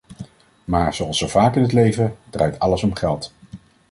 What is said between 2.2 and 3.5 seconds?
draait alles om geld.